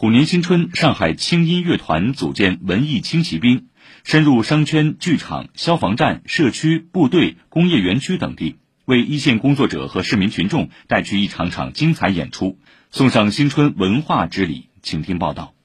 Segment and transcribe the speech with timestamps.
[0.00, 3.66] 虎年新春，上海轻音乐团组建文艺轻骑兵，
[4.04, 12.60] 深入商圈、剧场、消防站、社区、部队、工业园区等地，为一线工作者和市民群众带去一场场精彩演出，
[12.92, 14.68] 送上新春文化之礼。
[14.82, 15.57] 请听报道。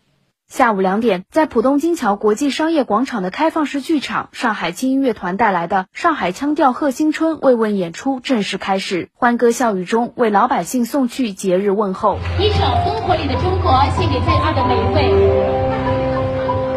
[0.50, 12.20] 下午两点，在浦东金桥国际商业广场的开放式剧场，上海轻音乐团带来的上海腔调贺新春慰问演出正式开始，欢歌笑语中为老百姓送去节日问候。
[12.40, 15.23] 一首烽火里的中国，献给在座的每一位。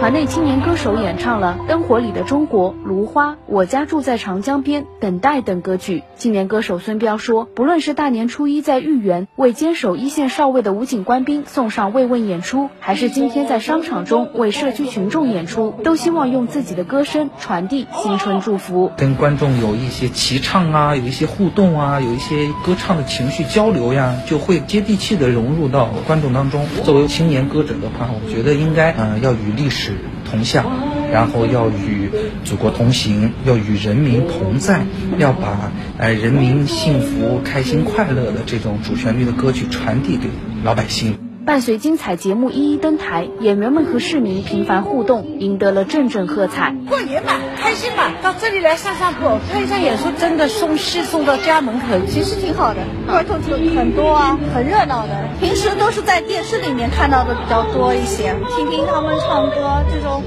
[0.06, 6.04] 团内青年歌手演唱了《灯火里的中国》《芦花》《我家住在长江边》《等待》等歌曲。
[6.16, 26.64] 青年歌手孙彪说：“不论是大年初一在豫园为坚守一线哨位的武警官兵送上慰问演出，还是今天在商场中为社区群众演出，都希望用自己的歌声传递新春祝福，跟观众有一些齐唱啊，有一些互动啊，有一些歌唱的情绪交流呀，就会接地气的融入到观众当中。
[26.84, 29.94] 作为青年歌者的话，我觉得应该嗯要与历史。”
[30.30, 30.64] 同向，
[31.12, 32.10] 然后要与
[32.44, 34.84] 祖国同行，要与人民同在，
[35.18, 40.28] 要把呃人民幸福、开心、快乐的这种主旋律的歌曲传递给
[40.64, 41.25] 老百姓。
[41.46, 46.74] 伴随精彩节目一一登台，演员们和市民频繁互动，赢得了阵阵喝彩。
[46.88, 52.80] 过年嘛，开心嘛，到这里来散散步，看一下演出，真的送戏送到家门口，其实挺好的。
[53.06, 53.38] 观众
[53.76, 55.12] 很多啊，很热闹的。
[55.38, 60.24] 平时都是在电视里面看到的比较多一些，听听他们唱歌，这种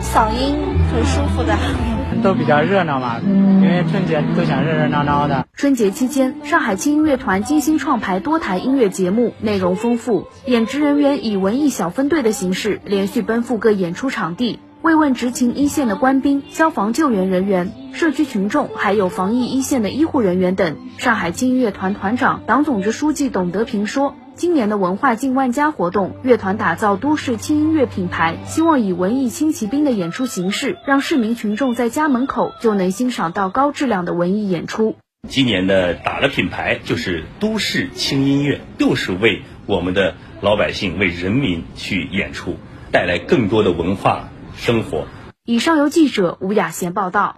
[0.00, 0.56] 嗓音
[0.94, 1.56] 很舒服的。
[2.22, 5.46] 都比较热闹嘛，因为春节都想热热闹闹的。
[5.54, 10.26] 春节期间，上海轻音乐团精心创排多台音乐节目，内容丰富。
[10.46, 20.76] 演职人员以文艺小分队的形式，连续奔赴各演出场地，慰问执勤一线的官兵、消防救援人员、社区群众，还有防疫一线的医护人员等。
[20.98, 24.14] 上海轻音乐团团长、党总支书记董德平说。
[24.42, 34.96] 今年的文化进万家活动，乐团打造都市轻音乐品牌，希望以文艺轻骑兵的演出形式，让市民群众在家门口就能欣赏到高质量的文艺演出。
[35.28, 42.56] 今年的打了品牌，就是都市轻音乐，就是为我们的老百姓、为人民去演出，
[42.90, 45.06] 带来更多的文化生活。
[45.44, 47.36] 以上由记者吴雅贤报道。